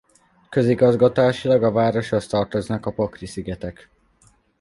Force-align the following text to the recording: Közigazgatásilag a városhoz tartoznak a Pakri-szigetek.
Közigazgatásilag 0.49 1.63
a 1.63 1.71
városhoz 1.71 2.27
tartoznak 2.27 2.85
a 2.85 2.91
Pakri-szigetek. 2.91 3.89